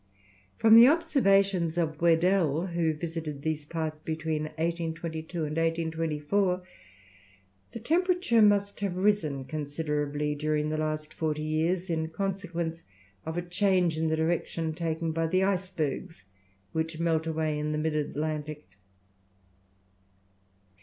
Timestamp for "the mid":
17.71-17.95